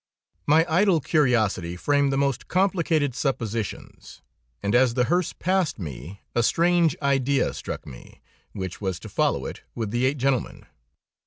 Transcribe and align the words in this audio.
My 0.47 0.65
idle 0.67 0.99
curiosity 0.99 1.75
framed 1.75 2.11
the 2.11 2.17
most 2.17 2.47
complicated 2.47 3.13
suppositions, 3.13 4.23
and 4.63 4.73
as 4.73 4.95
the 4.95 5.03
hearse 5.03 5.31
passed 5.31 5.77
me, 5.77 6.21
a 6.33 6.41
strange 6.41 6.95
idea 7.03 7.53
struck 7.53 7.85
me, 7.85 8.19
which 8.51 8.81
was 8.81 8.99
to 9.01 9.09
follow 9.09 9.45
it, 9.45 9.61
with 9.75 9.91
the 9.91 10.05
eight 10.07 10.17
gentlemen. 10.17 10.65